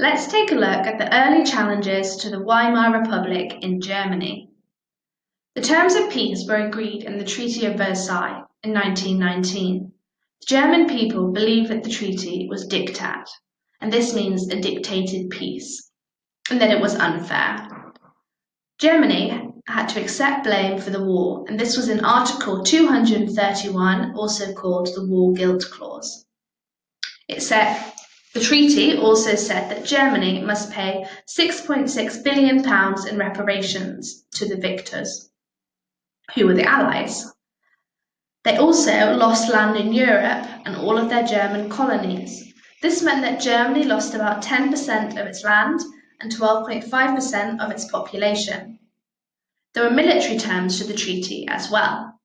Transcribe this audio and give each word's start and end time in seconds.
Let's 0.00 0.28
take 0.28 0.50
a 0.50 0.54
look 0.54 0.86
at 0.86 0.96
the 0.96 1.14
early 1.14 1.44
challenges 1.44 2.16
to 2.16 2.30
the 2.30 2.40
Weimar 2.40 2.98
Republic 2.98 3.58
in 3.60 3.82
Germany. 3.82 4.48
The 5.54 5.60
terms 5.60 5.94
of 5.94 6.08
peace 6.08 6.46
were 6.48 6.66
agreed 6.66 7.04
in 7.04 7.18
the 7.18 7.24
Treaty 7.24 7.66
of 7.66 7.76
Versailles 7.76 8.42
in 8.62 8.72
1919. 8.72 9.92
The 10.40 10.46
German 10.46 10.88
people 10.88 11.32
believed 11.32 11.68
that 11.68 11.82
the 11.82 11.90
treaty 11.90 12.46
was 12.48 12.66
diktat, 12.66 13.28
and 13.82 13.92
this 13.92 14.14
means 14.14 14.48
a 14.48 14.58
dictated 14.58 15.28
peace, 15.28 15.90
and 16.50 16.58
that 16.62 16.70
it 16.70 16.80
was 16.80 16.94
unfair. 16.94 17.92
Germany 18.78 19.52
had 19.66 19.86
to 19.88 20.00
accept 20.00 20.44
blame 20.44 20.80
for 20.80 20.88
the 20.88 21.04
war, 21.04 21.44
and 21.46 21.60
this 21.60 21.76
was 21.76 21.90
in 21.90 22.02
Article 22.02 22.64
231, 22.64 24.14
also 24.16 24.54
called 24.54 24.88
the 24.94 25.06
War 25.06 25.34
Guilt 25.34 25.66
Clause. 25.70 26.24
It 27.28 27.42
said 27.42 27.92
the 28.32 28.40
treaty 28.40 28.96
also 28.96 29.34
said 29.34 29.68
that 29.70 29.84
Germany 29.84 30.40
must 30.40 30.70
pay 30.70 31.04
6.6 31.26 32.22
billion 32.22 32.62
pounds 32.62 33.04
in 33.04 33.18
reparations 33.18 34.24
to 34.34 34.46
the 34.46 34.56
victors, 34.56 35.30
who 36.34 36.46
were 36.46 36.54
the 36.54 36.68
Allies. 36.68 37.32
They 38.44 38.56
also 38.56 39.16
lost 39.16 39.50
land 39.52 39.76
in 39.76 39.92
Europe 39.92 40.46
and 40.64 40.76
all 40.76 40.96
of 40.96 41.08
their 41.08 41.26
German 41.26 41.68
colonies. 41.68 42.54
This 42.82 43.02
meant 43.02 43.22
that 43.22 43.40
Germany 43.40 43.84
lost 43.84 44.14
about 44.14 44.42
10% 44.42 45.20
of 45.20 45.26
its 45.26 45.42
land 45.44 45.80
and 46.20 46.32
12.5% 46.32 47.60
of 47.60 47.70
its 47.70 47.84
population. 47.90 48.78
There 49.74 49.84
were 49.84 49.90
military 49.90 50.38
terms 50.38 50.78
to 50.78 50.84
the 50.84 50.94
treaty 50.94 51.46
as 51.48 51.70
well. 51.70 52.19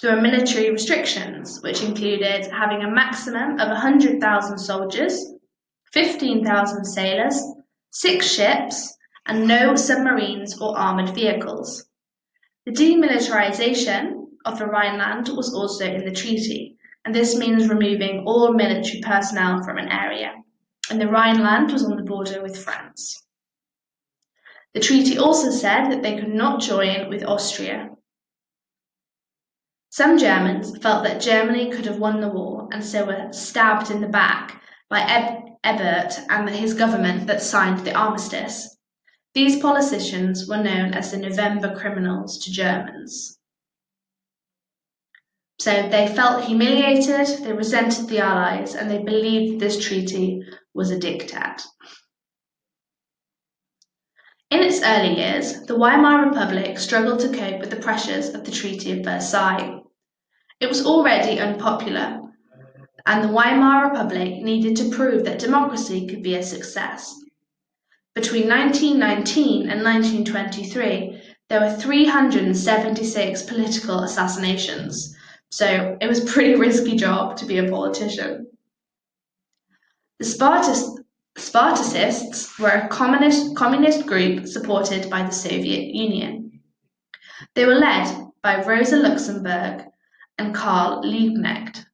There 0.00 0.14
were 0.14 0.22
military 0.22 0.70
restrictions, 0.70 1.60
which 1.62 1.82
included 1.82 2.46
having 2.46 2.82
a 2.82 2.90
maximum 2.90 3.58
of 3.58 3.68
100,000 3.68 4.58
soldiers, 4.58 5.32
15,000 5.92 6.84
sailors, 6.84 7.42
six 7.90 8.26
ships, 8.26 8.96
and 9.26 9.48
no 9.48 9.74
submarines 9.74 10.60
or 10.60 10.78
armoured 10.78 11.14
vehicles. 11.14 11.88
The 12.64 12.72
demilitarization 12.72 14.26
of 14.44 14.58
the 14.58 14.66
Rhineland 14.66 15.30
was 15.30 15.52
also 15.52 15.84
in 15.84 16.04
the 16.04 16.12
treaty, 16.12 16.76
and 17.04 17.12
this 17.12 17.36
means 17.36 17.68
removing 17.68 18.24
all 18.24 18.52
military 18.52 19.00
personnel 19.00 19.64
from 19.64 19.78
an 19.78 19.88
area. 19.88 20.32
And 20.90 21.00
the 21.00 21.08
Rhineland 21.08 21.72
was 21.72 21.84
on 21.84 21.96
the 21.96 22.04
border 22.04 22.40
with 22.40 22.62
France. 22.62 23.24
The 24.74 24.80
treaty 24.80 25.18
also 25.18 25.50
said 25.50 25.90
that 25.90 26.02
they 26.02 26.16
could 26.20 26.32
not 26.32 26.60
join 26.60 27.08
with 27.08 27.24
Austria. 27.24 27.90
Some 29.98 30.16
Germans 30.16 30.78
felt 30.78 31.02
that 31.02 31.20
Germany 31.20 31.72
could 31.72 31.84
have 31.86 31.98
won 31.98 32.20
the 32.20 32.28
war 32.28 32.68
and 32.70 32.84
so 32.84 33.04
were 33.04 33.32
stabbed 33.32 33.90
in 33.90 34.00
the 34.00 34.06
back 34.06 34.62
by 34.88 35.00
Eb- 35.00 35.56
Ebert 35.64 36.20
and 36.30 36.48
his 36.48 36.72
government 36.72 37.26
that 37.26 37.42
signed 37.42 37.80
the 37.80 37.96
armistice. 37.96 38.78
These 39.34 39.60
politicians 39.60 40.46
were 40.48 40.62
known 40.62 40.94
as 40.94 41.10
the 41.10 41.16
November 41.16 41.74
criminals 41.74 42.38
to 42.44 42.52
Germans. 42.52 43.40
So 45.58 45.88
they 45.88 46.06
felt 46.06 46.44
humiliated, 46.44 47.42
they 47.42 47.52
resented 47.52 48.06
the 48.06 48.20
Allies, 48.20 48.76
and 48.76 48.88
they 48.88 49.02
believed 49.02 49.58
this 49.58 49.84
treaty 49.84 50.44
was 50.74 50.92
a 50.92 50.96
diktat. 50.96 51.60
In 54.52 54.60
its 54.60 54.80
early 54.80 55.16
years, 55.16 55.62
the 55.62 55.76
Weimar 55.76 56.24
Republic 56.24 56.78
struggled 56.78 57.18
to 57.18 57.36
cope 57.36 57.58
with 57.58 57.70
the 57.70 57.82
pressures 57.82 58.28
of 58.28 58.44
the 58.44 58.52
Treaty 58.52 58.92
of 58.92 59.04
Versailles. 59.04 59.82
It 60.60 60.68
was 60.68 60.84
already 60.84 61.38
unpopular, 61.38 62.20
and 63.06 63.22
the 63.22 63.28
Weimar 63.32 63.90
Republic 63.90 64.42
needed 64.42 64.74
to 64.76 64.90
prove 64.90 65.24
that 65.24 65.38
democracy 65.38 66.06
could 66.08 66.22
be 66.22 66.34
a 66.34 66.42
success. 66.42 67.14
Between 68.14 68.48
1919 68.48 69.70
and 69.70 69.84
1923, 69.84 71.22
there 71.48 71.60
were 71.60 71.70
376 71.70 73.42
political 73.42 74.00
assassinations, 74.00 75.16
so 75.50 75.96
it 76.00 76.08
was 76.08 76.22
a 76.22 76.26
pretty 76.26 76.56
risky 76.56 76.96
job 76.96 77.36
to 77.36 77.46
be 77.46 77.58
a 77.58 77.70
politician. 77.70 78.48
The 80.18 80.24
Spartacists 81.36 82.58
were 82.58 82.68
a 82.68 82.88
communist, 82.88 83.54
communist 83.54 84.06
group 84.06 84.48
supported 84.48 85.08
by 85.08 85.22
the 85.22 85.30
Soviet 85.30 85.94
Union. 85.94 86.60
They 87.54 87.64
were 87.64 87.76
led 87.76 88.26
by 88.42 88.64
Rosa 88.64 88.96
Luxemburg 88.96 89.84
and 90.38 90.54
Karl 90.54 91.02
Liebknecht. 91.02 91.84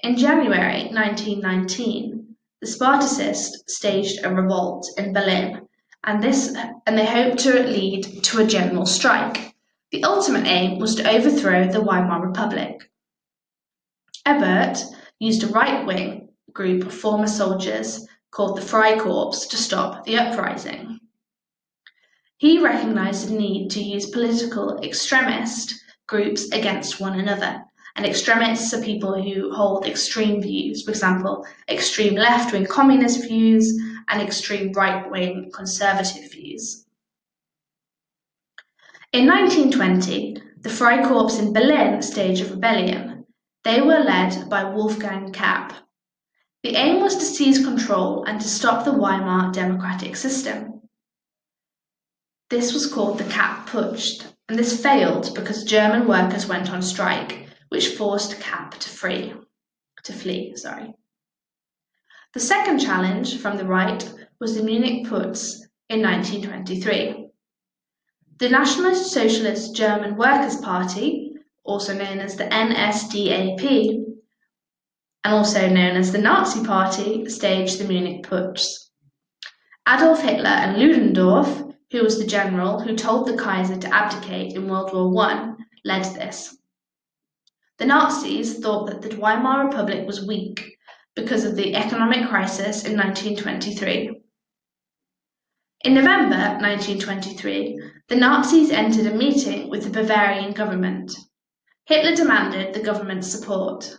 In 0.00 0.16
January 0.16 0.88
1919, 0.92 2.36
the 2.60 2.66
Spartacists 2.66 3.68
staged 3.68 4.24
a 4.24 4.32
revolt 4.32 4.86
in 4.98 5.12
Berlin, 5.12 5.66
and, 6.04 6.22
this, 6.22 6.54
and 6.86 6.98
they 6.98 7.06
hoped 7.06 7.38
to 7.40 7.62
lead 7.62 8.22
to 8.24 8.40
a 8.40 8.46
general 8.46 8.86
strike. 8.86 9.54
The 9.90 10.04
ultimate 10.04 10.46
aim 10.46 10.78
was 10.78 10.94
to 10.96 11.10
overthrow 11.10 11.66
the 11.70 11.80
Weimar 11.80 12.26
Republic. 12.26 12.90
Ebert 14.24 14.78
used 15.18 15.42
a 15.42 15.48
right 15.48 15.86
wing 15.86 16.28
group 16.52 16.84
of 16.84 16.94
former 16.94 17.26
soldiers 17.26 18.06
called 18.30 18.56
the 18.56 18.62
Freikorps 18.62 19.48
to 19.50 19.56
stop 19.56 20.04
the 20.04 20.18
uprising. 20.18 21.00
He 22.38 22.58
recognized 22.58 23.28
the 23.28 23.34
need 23.34 23.70
to 23.70 23.82
use 23.82 24.10
political 24.10 24.80
extremist 24.82 25.81
groups 26.12 26.48
against 26.52 27.00
one 27.00 27.18
another. 27.18 27.64
And 27.96 28.06
extremists 28.06 28.72
are 28.72 28.82
people 28.82 29.20
who 29.20 29.52
hold 29.52 29.86
extreme 29.86 30.40
views, 30.40 30.84
for 30.84 30.92
example, 30.92 31.44
extreme 31.68 32.14
left 32.14 32.52
wing 32.52 32.66
communist 32.66 33.22
views 33.22 33.76
and 34.08 34.22
extreme 34.22 34.70
right 34.72 35.10
wing 35.10 35.50
conservative 35.52 36.30
views. 36.30 36.86
In 39.12 39.26
1920, 39.26 40.40
the 40.60 40.68
Freikorps 40.68 41.40
in 41.40 41.52
Berlin 41.52 42.00
staged 42.00 42.46
a 42.46 42.50
rebellion. 42.50 43.26
They 43.64 43.80
were 43.80 44.04
led 44.12 44.48
by 44.48 44.64
Wolfgang 44.64 45.32
Kapp, 45.32 45.72
the 46.62 46.76
aim 46.76 47.00
was 47.00 47.16
to 47.16 47.24
seize 47.24 47.64
control 47.64 48.22
and 48.24 48.40
to 48.40 48.46
stop 48.46 48.84
the 48.84 48.92
Weimar 48.92 49.50
democratic 49.50 50.14
system. 50.14 50.82
This 52.50 52.72
was 52.72 52.86
called 52.86 53.18
the 53.18 53.24
Kapp 53.24 53.68
Putsch, 53.68 54.24
and 54.52 54.58
this 54.58 54.82
failed 54.82 55.34
because 55.34 55.64
German 55.64 56.06
workers 56.06 56.46
went 56.46 56.70
on 56.70 56.82
strike, 56.82 57.48
which 57.70 57.94
forced 57.96 58.38
Kapp 58.38 58.78
to 58.80 58.88
free 58.90 59.32
to 60.04 60.12
flee. 60.12 60.54
Sorry. 60.56 60.92
The 62.34 62.40
second 62.40 62.78
challenge 62.80 63.38
from 63.38 63.56
the 63.56 63.64
right 63.64 64.06
was 64.40 64.54
the 64.54 64.62
Munich 64.62 65.06
Putsch 65.06 65.54
in 65.88 66.02
1923. 66.02 67.28
The 68.40 68.48
National 68.50 68.94
Socialist 68.94 69.74
German 69.74 70.16
Workers' 70.16 70.56
Party, 70.56 71.32
also 71.64 71.94
known 71.94 72.20
as 72.20 72.36
the 72.36 72.44
NSDAP, 72.44 74.04
and 75.24 75.34
also 75.34 75.66
known 75.66 75.96
as 75.96 76.12
the 76.12 76.18
Nazi 76.18 76.62
Party, 76.62 77.26
staged 77.30 77.78
the 77.78 77.88
Munich 77.88 78.22
Putsch. 78.22 78.66
Adolf 79.88 80.20
Hitler 80.20 80.44
and 80.44 80.76
Ludendorff, 80.76 81.71
who 81.92 82.02
was 82.02 82.18
the 82.18 82.26
general 82.26 82.80
who 82.80 82.96
told 82.96 83.26
the 83.26 83.36
Kaiser 83.36 83.76
to 83.76 83.94
abdicate 83.94 84.54
in 84.54 84.66
World 84.66 84.94
War 84.94 85.28
I, 85.28 85.54
led 85.84 86.04
this. 86.14 86.56
The 87.76 87.84
Nazis 87.84 88.60
thought 88.60 88.86
that 88.86 89.02
the 89.02 89.14
Weimar 89.14 89.66
Republic 89.66 90.06
was 90.06 90.26
weak 90.26 90.78
because 91.14 91.44
of 91.44 91.54
the 91.54 91.74
economic 91.74 92.28
crisis 92.30 92.84
in 92.84 92.96
1923. 92.96 94.22
In 95.84 95.94
November 95.94 96.56
1923, 96.62 97.78
the 98.08 98.16
Nazis 98.16 98.70
entered 98.70 99.06
a 99.06 99.14
meeting 99.14 99.68
with 99.68 99.84
the 99.84 99.90
Bavarian 99.90 100.52
government. 100.52 101.12
Hitler 101.84 102.16
demanded 102.16 102.72
the 102.72 102.80
government's 102.80 103.28
support. 103.30 103.98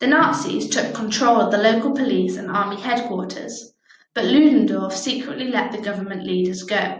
The 0.00 0.08
Nazis 0.08 0.68
took 0.68 0.94
control 0.94 1.40
of 1.40 1.52
the 1.52 1.58
local 1.58 1.92
police 1.92 2.36
and 2.36 2.50
army 2.50 2.80
headquarters, 2.80 3.72
but 4.14 4.24
Ludendorff 4.24 4.96
secretly 4.96 5.46
let 5.46 5.70
the 5.70 5.78
government 5.78 6.24
leaders 6.24 6.64
go. 6.64 6.99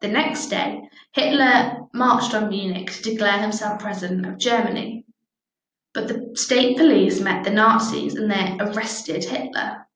The 0.00 0.08
next 0.08 0.46
day, 0.48 0.82
Hitler 1.12 1.86
marched 1.94 2.34
on 2.34 2.50
Munich 2.50 2.92
to 2.92 3.02
declare 3.02 3.38
himself 3.38 3.80
president 3.80 4.26
of 4.26 4.38
Germany. 4.38 5.04
But 5.94 6.08
the 6.08 6.32
state 6.34 6.76
police 6.76 7.20
met 7.20 7.44
the 7.44 7.50
Nazis 7.50 8.14
and 8.14 8.30
they 8.30 8.56
arrested 8.60 9.24
Hitler. 9.24 9.86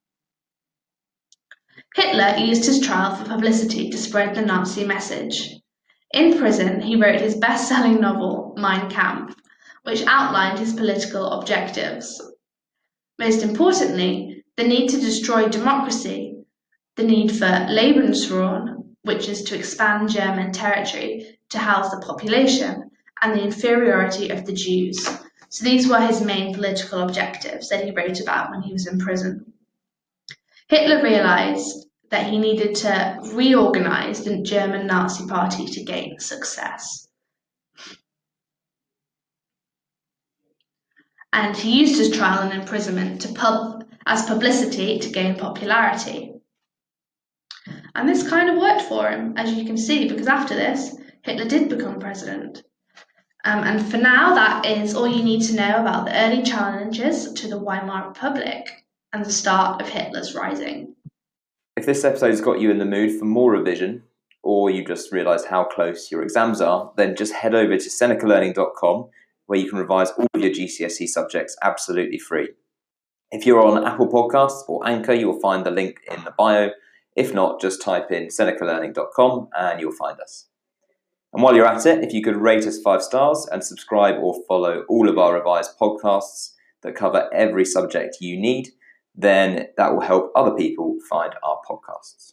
Hitler 1.95 2.37
used 2.39 2.65
his 2.65 2.81
trial 2.81 3.15
for 3.15 3.25
publicity 3.25 3.91
to 3.91 3.99
spread 3.99 4.35
the 4.35 4.41
Nazi 4.41 4.85
message. 4.85 5.57
In 6.13 6.39
prison, 6.39 6.81
he 6.81 6.97
wrote 6.97 7.21
his 7.21 7.37
best 7.37 7.69
selling 7.69 8.01
novel, 8.01 8.55
Mein 8.57 8.89
Kampf, 8.89 9.35
which 9.83 10.07
outlined 10.07 10.59
his 10.59 10.73
political 10.73 11.27
objectives. 11.33 12.23
Most 13.19 13.43
importantly, 13.43 14.45
the 14.57 14.65
need 14.65 14.89
to 14.89 15.01
destroy 15.01 15.49
democracy, 15.49 16.37
the 16.97 17.03
need 17.03 17.31
for 17.31 17.47
Lebensraum, 17.47 18.70
which 19.03 19.29
is 19.29 19.43
to 19.45 19.57
expand 19.59 20.11
German 20.11 20.53
territory 20.53 21.39
to 21.51 21.59
house 21.59 21.91
the 21.91 22.05
population, 22.05 22.91
and 23.23 23.35
the 23.35 23.43
inferiority 23.43 24.31
of 24.31 24.47
the 24.47 24.53
Jews. 24.53 25.05
So 25.49 25.65
these 25.65 25.89
were 25.89 26.01
his 26.01 26.21
main 26.23 26.55
political 26.55 27.03
objectives 27.03 27.69
that 27.69 27.85
he 27.85 27.91
wrote 27.91 28.21
about 28.21 28.51
when 28.51 28.63
he 28.63 28.73
was 28.73 28.87
in 28.87 28.99
prison. 28.99 29.53
Hitler 30.69 31.03
realized 31.03 31.89
that 32.11 32.29
he 32.29 32.39
needed 32.39 32.75
to 32.77 33.19
reorganize 33.35 34.25
the 34.25 34.43
German 34.43 34.87
Nazi 34.87 35.27
Party 35.27 35.67
to 35.67 35.85
gain 35.85 36.19
success. 36.19 37.09
And 41.33 41.57
he 41.57 41.81
used 41.81 41.97
his 41.97 42.11
trial 42.11 42.43
and 42.43 42.61
imprisonment 42.61 43.21
to 43.23 43.33
pub 43.33 43.85
as 44.07 44.27
publicity 44.27 44.99
to 44.99 45.11
gain 45.11 45.37
popularity. 45.37 46.40
And 47.95 48.09
this 48.09 48.29
kind 48.29 48.49
of 48.49 48.59
worked 48.59 48.83
for 48.83 49.09
him, 49.09 49.35
as 49.37 49.53
you 49.53 49.65
can 49.65 49.77
see, 49.77 50.09
because 50.09 50.27
after 50.27 50.55
this, 50.55 50.97
Hitler 51.23 51.47
did 51.47 51.69
become 51.69 51.99
president. 51.99 52.63
Um, 53.45 53.65
and 53.65 53.91
for 53.91 53.97
now, 53.97 54.35
that 54.35 54.67
is 54.67 54.95
all 54.95 55.09
you 55.09 55.23
need 55.23 55.43
to 55.43 55.55
know 55.55 55.81
about 55.81 56.07
the 56.07 56.17
early 56.17 56.43
challenges 56.43 57.33
to 57.33 57.49
the 57.49 57.59
Weimar 57.59 58.09
Republic 58.09 58.87
and 59.13 59.25
the 59.25 59.33
start 59.33 59.81
of 59.81 59.89
Hitler's 59.89 60.35
rising. 60.35 60.95
If 61.77 61.87
this 61.87 62.05
episode's 62.05 62.41
got 62.41 62.61
you 62.61 62.71
in 62.71 62.79
the 62.79 62.85
mood 62.85 63.19
for 63.19 63.25
more 63.25 63.51
revision, 63.53 64.03
or 64.43 64.71
you 64.71 64.85
just 64.85 65.13
realised 65.13 65.47
how 65.47 65.65
close 65.65 66.11
your 66.11 66.23
exams 66.23 66.61
are, 66.61 66.93
then 66.97 67.17
just 67.17 67.33
head 67.33 67.55
over 67.55 67.77
to 67.77 67.89
senecalearning.com 67.89 69.09
where 69.47 69.59
you 69.59 69.69
can 69.69 69.79
revise 69.79 70.11
all 70.13 70.27
of 70.33 70.41
your 70.41 70.53
GCSE 70.53 71.09
subjects 71.09 71.57
absolutely 71.63 72.19
free. 72.19 72.51
If 73.33 73.47
you're 73.47 73.65
on 73.65 73.85
Apple 73.85 74.09
Podcasts 74.09 74.69
or 74.69 74.87
Anchor, 74.87 75.13
you'll 75.13 75.41
find 75.41 75.65
the 75.65 75.71
link 75.71 76.01
in 76.11 76.23
the 76.25 76.33
bio. 76.37 76.71
If 77.17 77.35
not, 77.35 77.61
just 77.61 77.83
type 77.83 78.11
in 78.11 78.29
senecalearning.com 78.29 79.49
and 79.57 79.81
you'll 79.81 79.93
find 79.93 80.21
us. 80.21 80.47
And 81.33 81.43
while 81.43 81.55
you're 81.55 81.67
at 81.67 81.87
it, 81.87 82.05
if 82.05 82.13
you 82.13 82.23
could 82.23 82.37
rate 82.37 82.67
us 82.67 82.81
five 82.81 83.03
stars 83.03 83.47
and 83.51 83.63
subscribe 83.63 84.17
or 84.21 84.43
follow 84.49 84.85
all 84.89 85.09
of 85.09 85.19
our 85.19 85.35
revised 85.35 85.79
podcasts 85.79 86.53
that 86.83 86.95
cover 86.95 87.29
every 87.33 87.65
subject 87.65 88.19
you 88.21 88.39
need, 88.39 88.71
then 89.15 89.69
that 89.77 89.93
will 89.93 90.01
help 90.01 90.33
other 90.35 90.53
people 90.53 90.97
find 91.09 91.35
our 91.43 91.61
podcasts. 91.69 92.33